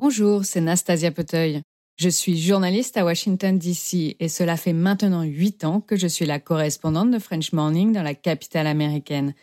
[0.00, 1.62] Bonjour, c'est Nastasia Poteuil.
[2.00, 4.16] Je suis journaliste à Washington, D.C.
[4.18, 8.02] et cela fait maintenant huit ans que je suis la correspondante de French Morning dans
[8.02, 9.34] la capitale américaine.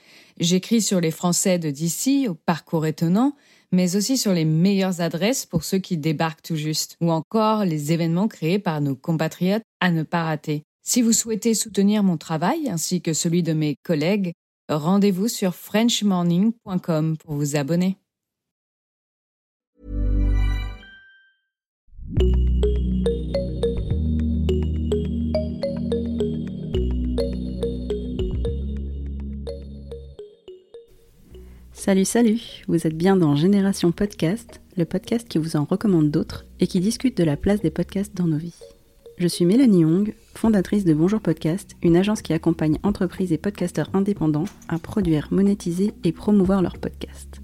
[0.41, 2.27] J'écris sur les Français de D.C.
[2.27, 3.33] au parcours étonnant,
[3.71, 7.93] mais aussi sur les meilleures adresses pour ceux qui débarquent tout juste, ou encore les
[7.93, 10.63] événements créés par nos compatriotes à ne pas rater.
[10.83, 14.33] Si vous souhaitez soutenir mon travail ainsi que celui de mes collègues,
[14.67, 18.00] rendez-vous sur frenchmorning.com pour vous abonner.
[31.83, 36.45] Salut, salut Vous êtes bien dans Génération Podcast, le podcast qui vous en recommande d'autres
[36.59, 38.59] et qui discute de la place des podcasts dans nos vies.
[39.17, 43.89] Je suis Mélanie Young, fondatrice de Bonjour Podcast, une agence qui accompagne entreprises et podcasteurs
[43.95, 47.41] indépendants à produire, monétiser et promouvoir leurs podcasts.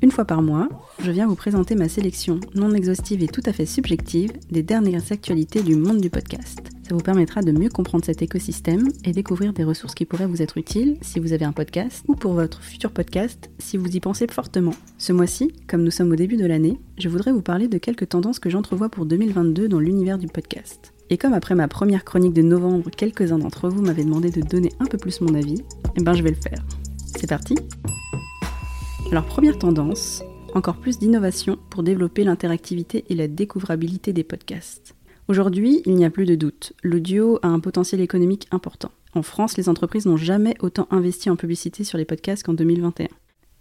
[0.00, 0.68] Une fois par mois,
[1.02, 5.10] je viens vous présenter ma sélection non exhaustive et tout à fait subjective des dernières
[5.10, 6.60] actualités du monde du podcast.
[6.88, 10.40] Ça vous permettra de mieux comprendre cet écosystème et découvrir des ressources qui pourraient vous
[10.40, 13.98] être utiles si vous avez un podcast ou pour votre futur podcast si vous y
[13.98, 14.74] pensez fortement.
[14.98, 18.10] Ce mois-ci, comme nous sommes au début de l'année, je voudrais vous parler de quelques
[18.10, 20.92] tendances que j'entrevois pour 2022 dans l'univers du podcast.
[21.10, 24.70] Et comme après ma première chronique de novembre, quelques-uns d'entre vous m'avaient demandé de donner
[24.78, 25.64] un peu plus mon avis,
[25.96, 26.64] eh ben je vais le faire.
[27.16, 27.56] C'est parti
[29.10, 30.22] alors première tendance,
[30.54, 34.94] encore plus d'innovation pour développer l'interactivité et la découvrabilité des podcasts.
[35.28, 38.90] Aujourd'hui, il n'y a plus de doute, l'audio a un potentiel économique important.
[39.14, 43.08] En France, les entreprises n'ont jamais autant investi en publicité sur les podcasts qu'en 2021.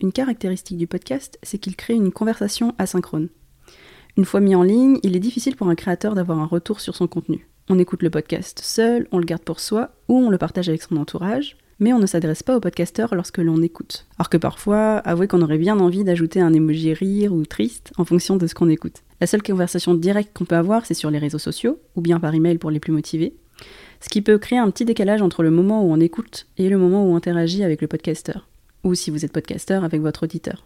[0.02, 3.30] Une caractéristique du podcast, c'est qu'il crée une conversation asynchrone.
[4.18, 6.96] Une fois mis en ligne, il est difficile pour un créateur d'avoir un retour sur
[6.96, 7.48] son contenu.
[7.70, 10.82] On écoute le podcast seul, on le garde pour soi, ou on le partage avec
[10.82, 14.06] son entourage, mais on ne s'adresse pas aux podcasteurs lorsque l'on écoute.
[14.18, 18.06] Alors que parfois, avouez qu'on aurait bien envie d'ajouter un emoji rire ou triste en
[18.06, 19.04] fonction de ce qu'on écoute.
[19.22, 22.34] La seule conversation directe qu'on peut avoir, c'est sur les réseaux sociaux, ou bien par
[22.34, 23.36] email pour les plus motivés,
[24.02, 26.78] ce qui peut créer un petit décalage entre le moment où on écoute et le
[26.78, 28.48] moment où on interagit avec le podcasteur,
[28.84, 30.66] ou si vous êtes podcasteur avec votre auditeur.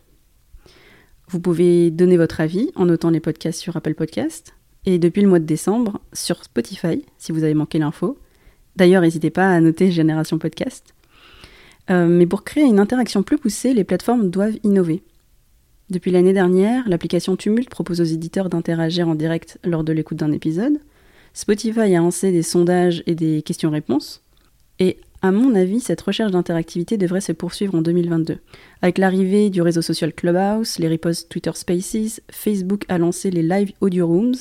[1.29, 4.53] Vous pouvez donner votre avis en notant les podcasts sur Apple Podcast,
[4.85, 8.17] et depuis le mois de décembre, sur Spotify, si vous avez manqué l'info.
[8.75, 10.93] D'ailleurs, n'hésitez pas à noter Génération Podcast.
[11.89, 15.03] Euh, mais pour créer une interaction plus poussée, les plateformes doivent innover.
[15.89, 20.31] Depuis l'année dernière, l'application Tumult propose aux éditeurs d'interagir en direct lors de l'écoute d'un
[20.31, 20.79] épisode.
[21.33, 24.21] Spotify a lancé des sondages et des questions-réponses.
[24.79, 28.37] Et à mon avis, cette recherche d'interactivité devrait se poursuivre en 2022.
[28.81, 33.71] Avec l'arrivée du réseau social Clubhouse, les reposts Twitter Spaces, Facebook a lancé les live
[33.81, 34.35] audio rooms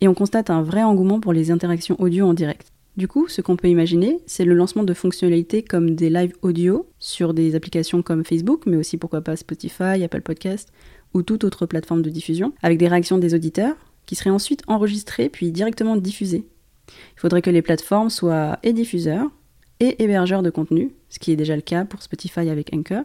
[0.00, 2.72] et on constate un vrai engouement pour les interactions audio en direct.
[2.98, 6.90] Du coup, ce qu'on peut imaginer, c'est le lancement de fonctionnalités comme des live audio
[6.98, 10.72] sur des applications comme Facebook, mais aussi pourquoi pas Spotify, Apple Podcast
[11.14, 15.28] ou toute autre plateforme de diffusion, avec des réactions des auditeurs qui seraient ensuite enregistrées
[15.28, 16.44] puis directement diffusées.
[16.88, 19.30] Il faudrait que les plateformes soient et diffuseurs
[19.78, 23.04] et hébergeurs de contenu, ce qui est déjà le cas pour Spotify avec Anchor,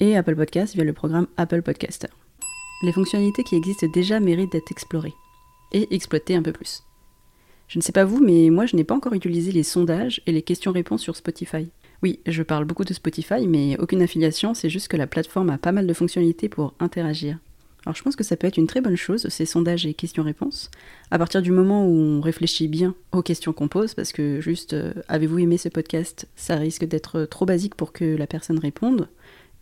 [0.00, 2.08] et Apple Podcast via le programme Apple Podcaster.
[2.82, 5.14] Les fonctionnalités qui existent déjà méritent d'être explorées
[5.70, 6.82] et exploitées un peu plus.
[7.72, 10.32] Je ne sais pas vous, mais moi je n'ai pas encore utilisé les sondages et
[10.32, 11.70] les questions-réponses sur Spotify.
[12.02, 15.56] Oui, je parle beaucoup de Spotify, mais aucune affiliation, c'est juste que la plateforme a
[15.56, 17.38] pas mal de fonctionnalités pour interagir.
[17.86, 20.70] Alors je pense que ça peut être une très bonne chose, ces sondages et questions-réponses,
[21.10, 24.74] à partir du moment où on réfléchit bien aux questions qu'on pose, parce que juste
[24.74, 26.28] euh, avez-vous aimé ce podcast?
[26.36, 29.08] Ça risque d'être trop basique pour que la personne réponde,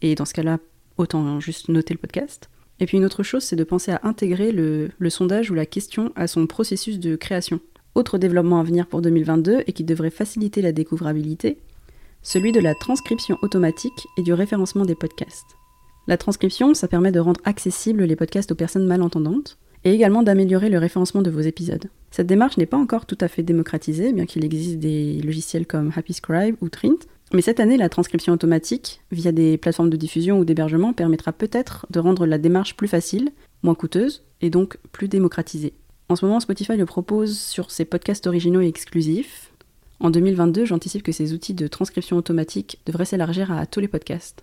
[0.03, 0.59] et dans ce cas-là,
[0.97, 2.51] autant juste noter le podcast.
[2.81, 6.11] Et puis une autre chose, c'est de penser à intégrer le sondage ou la question
[6.17, 7.61] à son processus de création.
[7.95, 11.59] Autre développement à venir pour 2022 et qui devrait faciliter la découvrabilité,
[12.23, 15.57] celui de la transcription automatique et du référencement des podcasts.
[16.07, 20.69] La transcription, ça permet de rendre accessibles les podcasts aux personnes malentendantes et également d'améliorer
[20.69, 21.87] le référencement de vos épisodes.
[22.11, 25.93] Cette démarche n'est pas encore tout à fait démocratisée, bien qu'il existe des logiciels comme
[25.95, 30.39] Happy Scribe ou Trint, mais cette année, la transcription automatique, via des plateformes de diffusion
[30.41, 33.31] ou d'hébergement, permettra peut-être de rendre la démarche plus facile,
[33.63, 35.75] moins coûteuse et donc plus démocratisée.
[36.11, 39.53] En ce moment, Spotify le propose sur ses podcasts originaux et exclusifs.
[40.01, 44.43] En 2022, j'anticipe que ces outils de transcription automatique devraient s'élargir à tous les podcasts.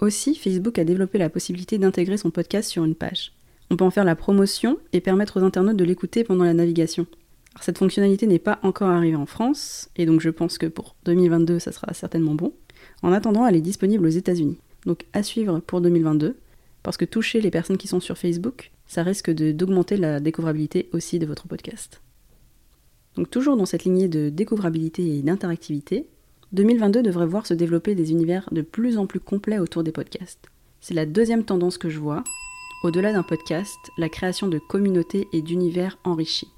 [0.00, 3.30] Aussi, Facebook a développé la possibilité d'intégrer son podcast sur une page.
[3.70, 7.06] On peut en faire la promotion et permettre aux internautes de l'écouter pendant la navigation.
[7.60, 11.60] cette fonctionnalité n'est pas encore arrivée en France, et donc je pense que pour 2022,
[11.60, 12.52] ça sera certainement bon.
[13.02, 14.58] En attendant, elle est disponible aux États-Unis.
[14.86, 16.34] Donc à suivre pour 2022,
[16.86, 21.18] parce que toucher les personnes qui sont sur Facebook, ça risque d'augmenter la découvrabilité aussi
[21.18, 22.00] de votre podcast.
[23.16, 26.06] Donc toujours dans cette lignée de découvrabilité et d'interactivité,
[26.52, 30.46] 2022 devrait voir se développer des univers de plus en plus complets autour des podcasts.
[30.80, 32.22] C'est la deuxième tendance que je vois,
[32.84, 36.52] au-delà d'un podcast, la création de communautés et d'univers enrichis.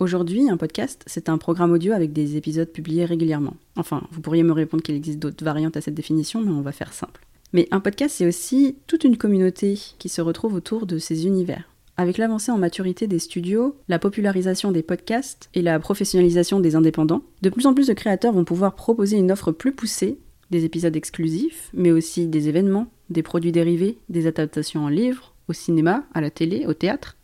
[0.00, 3.54] Aujourd'hui, un podcast, c'est un programme audio avec des épisodes publiés régulièrement.
[3.76, 6.72] Enfin, vous pourriez me répondre qu'il existe d'autres variantes à cette définition, mais on va
[6.72, 7.24] faire simple.
[7.54, 11.70] Mais un podcast, c'est aussi toute une communauté qui se retrouve autour de ces univers.
[11.96, 17.22] Avec l'avancée en maturité des studios, la popularisation des podcasts et la professionnalisation des indépendants,
[17.42, 20.18] de plus en plus de créateurs vont pouvoir proposer une offre plus poussée,
[20.50, 25.52] des épisodes exclusifs, mais aussi des événements, des produits dérivés, des adaptations en livres, au
[25.52, 27.16] cinéma, à la télé, au théâtre.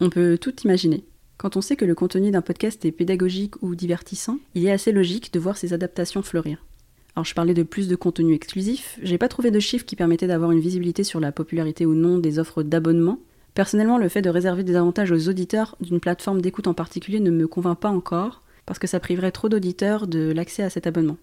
[0.00, 1.04] On peut tout imaginer.
[1.38, 4.92] Quand on sait que le contenu d'un podcast est pédagogique ou divertissant, il est assez
[4.92, 6.62] logique de voir ces adaptations fleurir.
[7.16, 10.28] Alors je parlais de plus de contenu exclusif, j'ai pas trouvé de chiffres qui permettaient
[10.28, 13.18] d'avoir une visibilité sur la popularité ou non des offres d'abonnement.
[13.54, 17.32] Personnellement, le fait de réserver des avantages aux auditeurs d'une plateforme d'écoute en particulier ne
[17.32, 21.16] me convainc pas encore, parce que ça priverait trop d'auditeurs de l'accès à cet abonnement.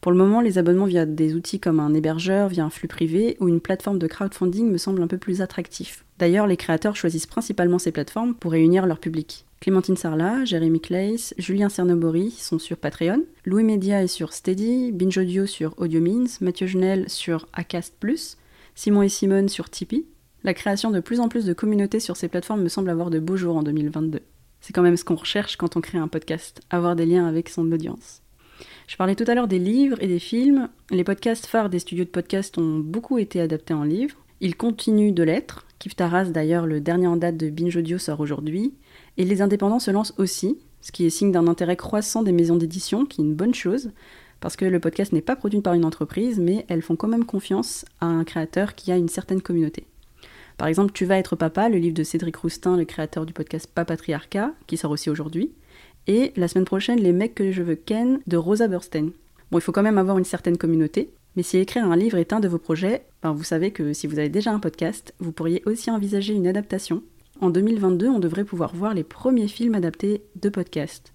[0.00, 3.36] Pour le moment, les abonnements via des outils comme un hébergeur, via un flux privé
[3.38, 6.04] ou une plateforme de crowdfunding me semblent un peu plus attractifs.
[6.18, 9.46] D'ailleurs, les créateurs choisissent principalement ces plateformes pour réunir leur public.
[9.62, 15.16] Clémentine Sarla, Jérémy Claes, Julien Cernobori sont sur Patreon, Louis Media est sur Steady, Binge
[15.16, 17.94] Audio sur AudioMeans, Mathieu Genel sur Acast+,
[18.74, 20.04] Simon et Simone sur Tipeee.
[20.42, 23.20] La création de plus en plus de communautés sur ces plateformes me semble avoir de
[23.20, 24.18] beaux jours en 2022.
[24.60, 27.48] C'est quand même ce qu'on recherche quand on crée un podcast, avoir des liens avec
[27.48, 28.20] son audience.
[28.88, 30.70] Je parlais tout à l'heure des livres et des films.
[30.90, 34.16] Les podcasts phares des studios de podcast ont beaucoup été adaptés en livres.
[34.40, 35.66] Ils continuent de l'être.
[35.78, 38.74] Kif Taras, d'ailleurs, le dernier en date de Binge Audio sort aujourd'hui.
[39.18, 42.56] Et les indépendants se lancent aussi, ce qui est signe d'un intérêt croissant des maisons
[42.56, 43.90] d'édition, qui est une bonne chose,
[44.40, 47.24] parce que le podcast n'est pas produit par une entreprise, mais elles font quand même
[47.24, 49.86] confiance à un créateur qui a une certaine communauté.
[50.58, 53.70] Par exemple, Tu vas être papa, le livre de Cédric Roustin, le créateur du podcast
[53.72, 55.52] Papatriarcat, qui sort aussi aujourd'hui.
[56.06, 59.10] Et la semaine prochaine, Les mecs que je veux ken de Rosa Burstein.
[59.50, 62.32] Bon, il faut quand même avoir une certaine communauté, mais si écrire un livre est
[62.32, 65.32] un de vos projets, ben vous savez que si vous avez déjà un podcast, vous
[65.32, 67.02] pourriez aussi envisager une adaptation.
[67.42, 71.12] En 2022, on devrait pouvoir voir les premiers films adaptés de podcasts.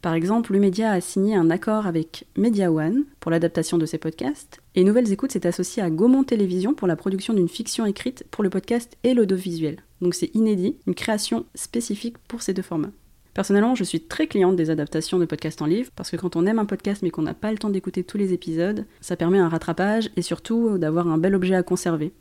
[0.00, 3.98] Par exemple, le média a signé un accord avec Media One pour l'adaptation de ses
[3.98, 8.24] podcasts, et Nouvelles Écoutes s'est associé à Gaumont Télévision pour la production d'une fiction écrite
[8.32, 9.76] pour le podcast et l'audiovisuel.
[10.00, 12.90] Donc c'est inédit, une création spécifique pour ces deux formats.
[13.32, 16.44] Personnellement, je suis très cliente des adaptations de podcasts en livre, parce que quand on
[16.44, 19.38] aime un podcast mais qu'on n'a pas le temps d'écouter tous les épisodes, ça permet
[19.38, 22.12] un rattrapage et surtout d'avoir un bel objet à conserver.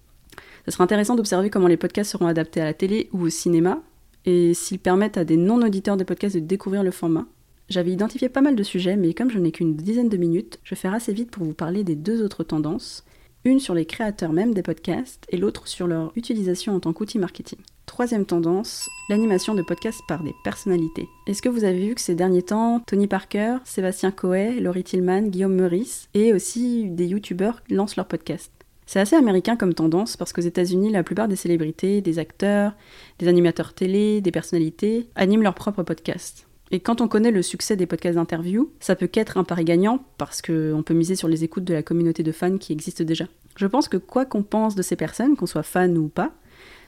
[0.66, 3.82] Ce sera intéressant d'observer comment les podcasts seront adaptés à la télé ou au cinéma,
[4.26, 7.26] et s'ils permettent à des non-auditeurs de podcasts de découvrir le format.
[7.70, 10.76] J'avais identifié pas mal de sujets, mais comme je n'ai qu'une dizaine de minutes, je
[10.76, 13.06] vais faire assez vite pour vous parler des deux autres tendances,
[13.44, 17.18] une sur les créateurs même des podcasts et l'autre sur leur utilisation en tant qu'outil
[17.18, 17.60] marketing.
[17.86, 21.08] Troisième tendance, l'animation de podcasts par des personnalités.
[21.28, 25.24] Est-ce que vous avez vu que ces derniers temps, Tony Parker, Sébastien Coe, Laurie Tillman,
[25.24, 28.61] Guillaume Meurice et aussi des youtubeurs lancent leurs podcasts?
[28.92, 32.74] C'est assez américain comme tendance parce qu'aux États-Unis, la plupart des célébrités, des acteurs,
[33.20, 36.46] des animateurs télé, des personnalités animent leurs propres podcasts.
[36.72, 40.04] Et quand on connaît le succès des podcasts d'interview, ça peut qu'être un pari gagnant
[40.18, 43.28] parce qu'on peut miser sur les écoutes de la communauté de fans qui existe déjà.
[43.56, 46.34] Je pense que quoi qu'on pense de ces personnes, qu'on soit fan ou pas,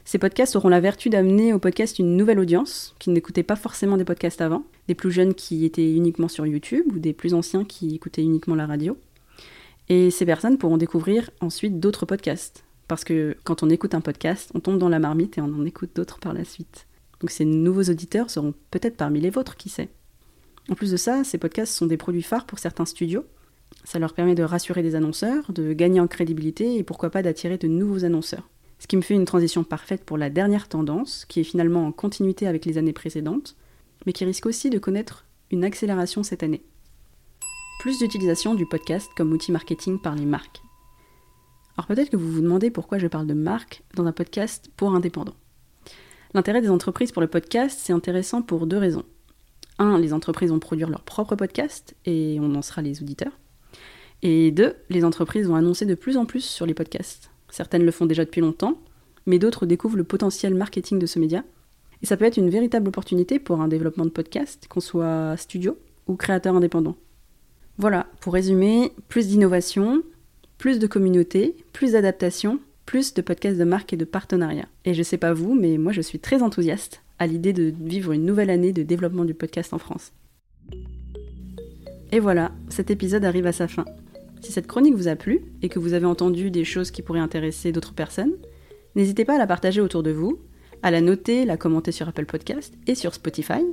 [0.03, 3.95] ces podcasts auront la vertu d'amener au podcast une nouvelle audience qui n'écoutait pas forcément
[3.95, 7.63] des podcasts avant, des plus jeunes qui étaient uniquement sur YouTube ou des plus anciens
[7.63, 8.97] qui écoutaient uniquement la radio.
[9.89, 12.63] Et ces personnes pourront découvrir ensuite d'autres podcasts.
[12.87, 15.65] Parce que quand on écoute un podcast, on tombe dans la marmite et on en
[15.65, 16.87] écoute d'autres par la suite.
[17.19, 19.89] Donc ces nouveaux auditeurs seront peut-être parmi les vôtres, qui sait.
[20.69, 23.25] En plus de ça, ces podcasts sont des produits phares pour certains studios.
[23.85, 27.57] Ça leur permet de rassurer des annonceurs, de gagner en crédibilité et pourquoi pas d'attirer
[27.57, 28.49] de nouveaux annonceurs.
[28.79, 31.91] Ce qui me fait une transition parfaite pour la dernière tendance, qui est finalement en
[31.91, 33.55] continuité avec les années précédentes,
[34.05, 36.63] mais qui risque aussi de connaître une accélération cette année
[37.83, 40.61] plus d'utilisation du podcast comme outil marketing par les marques.
[41.75, 44.95] Alors peut-être que vous vous demandez pourquoi je parle de marque dans un podcast pour
[44.95, 45.35] indépendants.
[46.33, 49.03] L'intérêt des entreprises pour le podcast, c'est intéressant pour deux raisons.
[49.79, 53.37] Un, les entreprises vont produire leur propre podcast et on en sera les auditeurs.
[54.21, 57.31] Et deux, les entreprises vont annoncer de plus en plus sur les podcasts.
[57.49, 58.79] Certaines le font déjà depuis longtemps,
[59.25, 61.43] mais d'autres découvrent le potentiel marketing de ce média.
[62.01, 65.77] Et ça peut être une véritable opportunité pour un développement de podcast, qu'on soit studio
[66.07, 66.95] ou créateur indépendant.
[67.77, 70.03] Voilà, pour résumer, plus d'innovation,
[70.57, 74.67] plus de communauté, plus d'adaptation, plus de podcasts de marque et de partenariat.
[74.85, 78.11] Et je sais pas vous, mais moi je suis très enthousiaste à l'idée de vivre
[78.11, 80.11] une nouvelle année de développement du podcast en France.
[82.11, 83.85] Et voilà, cet épisode arrive à sa fin.
[84.41, 87.19] Si cette chronique vous a plu et que vous avez entendu des choses qui pourraient
[87.19, 88.33] intéresser d'autres personnes,
[88.95, 90.37] n'hésitez pas à la partager autour de vous,
[90.83, 93.63] à la noter, la commenter sur Apple Podcast et sur Spotify,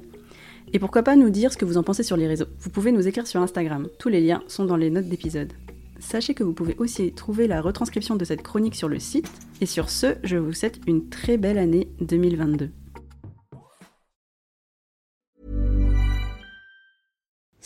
[0.72, 2.46] et pourquoi pas nous dire ce que vous en pensez sur les réseaux.
[2.60, 3.88] Vous pouvez nous écrire sur Instagram.
[3.98, 5.52] Tous les liens sont dans les notes d'épisode.
[5.98, 9.66] Sachez que vous pouvez aussi trouver la retranscription de cette chronique sur le site Et
[9.66, 12.70] sur ce, je vous souhaite une très belle année 2022.